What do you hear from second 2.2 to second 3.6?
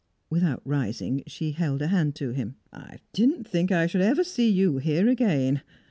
him. "I didn't